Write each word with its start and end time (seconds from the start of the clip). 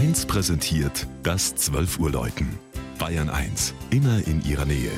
1 0.00 0.24
präsentiert 0.24 1.06
das 1.22 1.54
12 1.56 1.98
Uhr 1.98 2.10
Läuten. 2.10 2.58
Bayern 2.98 3.28
1, 3.28 3.74
immer 3.90 4.26
in 4.26 4.42
ihrer 4.46 4.64
Nähe. 4.64 4.90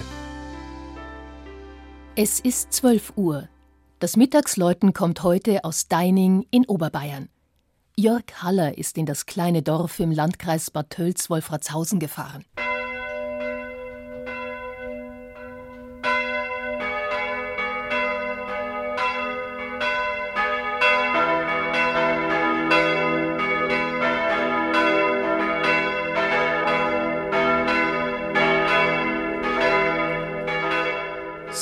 Es 2.15 2.39
ist 2.39 2.73
12 2.73 3.15
Uhr. 3.17 3.49
Das 3.99 4.17
Mittagsläuten 4.17 4.93
kommt 4.93 5.25
heute 5.25 5.65
aus 5.65 5.89
Deining 5.89 6.47
in 6.53 6.67
Oberbayern. 6.67 7.31
Jörg 7.97 8.23
Haller 8.45 8.79
ist 8.79 8.97
in 8.97 9.05
das 9.05 9.27
kleine 9.27 9.63
Dorf 9.63 9.99
im 9.99 10.13
Landkreis 10.13 10.71
Bad 10.71 10.91
Tölz-Wolfratshausen 10.91 11.99
gefahren. 11.99 12.45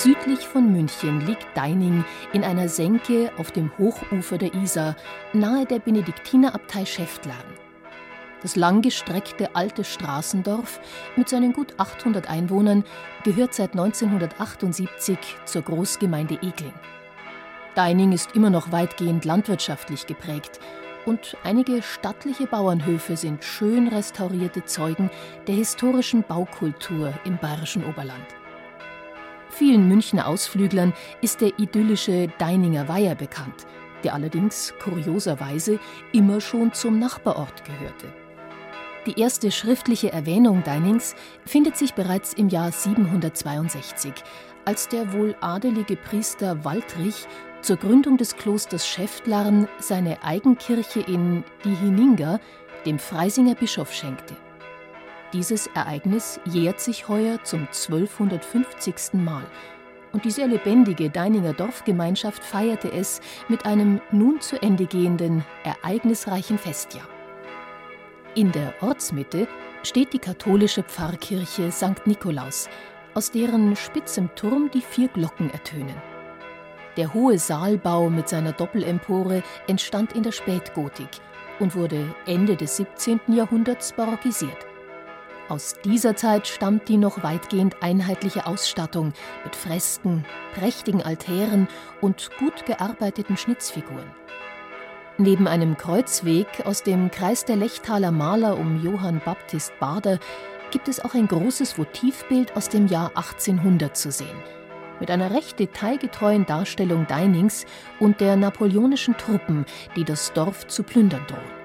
Südlich 0.02 0.48
von 0.48 0.72
München 0.72 1.20
liegt 1.26 1.54
Deining 1.54 2.06
in 2.32 2.42
einer 2.42 2.70
Senke 2.70 3.30
auf 3.36 3.50
dem 3.50 3.70
Hochufer 3.76 4.38
der 4.38 4.54
Isar, 4.54 4.96
nahe 5.34 5.66
der 5.66 5.78
Benediktinerabtei 5.78 6.86
Schäftlarn. 6.86 7.36
Das 8.40 8.56
langgestreckte 8.56 9.54
alte 9.54 9.84
Straßendorf 9.84 10.80
mit 11.16 11.28
seinen 11.28 11.52
gut 11.52 11.74
800 11.76 12.30
Einwohnern 12.30 12.82
gehört 13.24 13.52
seit 13.52 13.72
1978 13.72 15.18
zur 15.44 15.60
Großgemeinde 15.60 16.36
Egling. 16.36 16.72
Deining 17.74 18.12
ist 18.12 18.34
immer 18.34 18.48
noch 18.48 18.72
weitgehend 18.72 19.26
landwirtschaftlich 19.26 20.06
geprägt 20.06 20.60
und 21.04 21.36
einige 21.44 21.82
stattliche 21.82 22.46
Bauernhöfe 22.46 23.18
sind 23.18 23.44
schön 23.44 23.88
restaurierte 23.88 24.64
Zeugen 24.64 25.10
der 25.46 25.56
historischen 25.56 26.22
Baukultur 26.22 27.12
im 27.26 27.36
bayerischen 27.36 27.84
Oberland. 27.84 28.24
Vielen 29.50 29.88
Münchner 29.88 30.26
Ausflüglern 30.26 30.92
ist 31.20 31.40
der 31.40 31.58
idyllische 31.58 32.28
Deininger 32.38 32.88
Weiher 32.88 33.14
bekannt, 33.14 33.66
der 34.04 34.14
allerdings 34.14 34.72
kurioserweise 34.82 35.78
immer 36.12 36.40
schon 36.40 36.72
zum 36.72 36.98
Nachbarort 36.98 37.64
gehörte. 37.64 38.06
Die 39.06 39.18
erste 39.18 39.50
schriftliche 39.50 40.12
Erwähnung 40.12 40.62
Deinings 40.62 41.14
findet 41.46 41.76
sich 41.76 41.94
bereits 41.94 42.32
im 42.34 42.48
Jahr 42.48 42.70
762, 42.70 44.12
als 44.64 44.88
der 44.88 45.12
wohl 45.12 45.34
adelige 45.40 45.96
Priester 45.96 46.64
Waldrich 46.64 47.26
zur 47.62 47.76
Gründung 47.76 48.18
des 48.18 48.36
Klosters 48.36 48.86
Schäftlarn 48.86 49.68
seine 49.78 50.22
Eigenkirche 50.22 51.00
in 51.00 51.44
Dihininga 51.64 52.40
dem 52.86 52.98
Freisinger 52.98 53.54
Bischof 53.54 53.92
schenkte. 53.92 54.36
Dieses 55.32 55.68
Ereignis 55.68 56.40
jährt 56.44 56.80
sich 56.80 57.08
heuer 57.08 57.42
zum 57.44 57.60
1250. 57.60 59.12
Mal. 59.12 59.44
Und 60.12 60.24
die 60.24 60.30
sehr 60.32 60.48
lebendige 60.48 61.08
Deininger 61.08 61.52
Dorfgemeinschaft 61.52 62.42
feierte 62.42 62.90
es 62.90 63.20
mit 63.48 63.64
einem 63.64 64.00
nun 64.10 64.40
zu 64.40 64.60
Ende 64.60 64.86
gehenden, 64.86 65.44
ereignisreichen 65.62 66.58
Festjahr. 66.58 67.08
In 68.34 68.50
der 68.50 68.74
Ortsmitte 68.80 69.46
steht 69.84 70.12
die 70.12 70.18
katholische 70.18 70.82
Pfarrkirche 70.82 71.70
St. 71.70 72.06
Nikolaus, 72.06 72.68
aus 73.14 73.30
deren 73.30 73.76
spitzem 73.76 74.34
Turm 74.34 74.68
die 74.72 74.82
vier 74.82 75.08
Glocken 75.08 75.50
ertönen. 75.50 75.96
Der 76.96 77.14
hohe 77.14 77.38
Saalbau 77.38 78.10
mit 78.10 78.28
seiner 78.28 78.52
Doppelempore 78.52 79.44
entstand 79.68 80.12
in 80.14 80.24
der 80.24 80.32
Spätgotik 80.32 81.08
und 81.60 81.76
wurde 81.76 82.14
Ende 82.26 82.56
des 82.56 82.78
17. 82.78 83.20
Jahrhunderts 83.28 83.92
barockisiert. 83.92 84.69
Aus 85.50 85.74
dieser 85.84 86.14
Zeit 86.14 86.46
stammt 86.46 86.88
die 86.88 86.96
noch 86.96 87.24
weitgehend 87.24 87.82
einheitliche 87.82 88.46
Ausstattung 88.46 89.12
mit 89.42 89.56
Fresken, 89.56 90.24
prächtigen 90.54 91.02
Altären 91.02 91.66
und 92.00 92.30
gut 92.38 92.66
gearbeiteten 92.66 93.36
Schnitzfiguren. 93.36 94.08
Neben 95.18 95.48
einem 95.48 95.76
Kreuzweg 95.76 96.46
aus 96.64 96.84
dem 96.84 97.10
Kreis 97.10 97.46
der 97.46 97.56
Lechtaler 97.56 98.12
Maler 98.12 98.58
um 98.58 98.80
Johann 98.80 99.20
Baptist 99.24 99.72
Bader 99.80 100.20
gibt 100.70 100.86
es 100.86 101.04
auch 101.04 101.14
ein 101.14 101.26
großes 101.26 101.76
Votivbild 101.76 102.56
aus 102.56 102.68
dem 102.68 102.86
Jahr 102.86 103.08
1800 103.16 103.96
zu 103.96 104.12
sehen, 104.12 104.38
mit 105.00 105.10
einer 105.10 105.32
recht 105.32 105.58
detailgetreuen 105.58 106.46
Darstellung 106.46 107.08
Deinings 107.08 107.66
und 107.98 108.20
der 108.20 108.36
napoleonischen 108.36 109.16
Truppen, 109.16 109.66
die 109.96 110.04
das 110.04 110.32
Dorf 110.32 110.68
zu 110.68 110.84
plündern 110.84 111.26
drohen. 111.26 111.59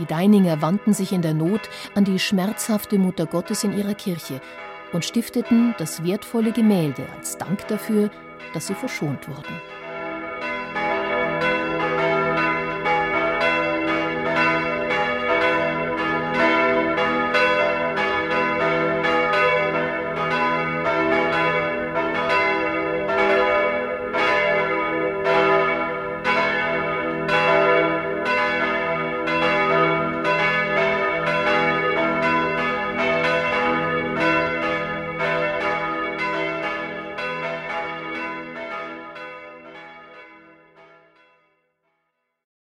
Die 0.00 0.06
Deininger 0.06 0.62
wandten 0.62 0.94
sich 0.94 1.12
in 1.12 1.20
der 1.20 1.34
Not 1.34 1.68
an 1.94 2.04
die 2.04 2.18
schmerzhafte 2.18 2.96
Mutter 2.96 3.26
Gottes 3.26 3.64
in 3.64 3.76
ihrer 3.76 3.92
Kirche 3.92 4.40
und 4.94 5.04
stifteten 5.04 5.74
das 5.76 6.02
wertvolle 6.02 6.52
Gemälde 6.52 7.06
als 7.18 7.36
Dank 7.36 7.68
dafür, 7.68 8.10
dass 8.54 8.68
sie 8.68 8.74
verschont 8.74 9.28
wurden. 9.28 9.60